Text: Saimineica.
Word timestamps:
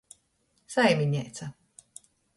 Saimineica. 0.75 1.45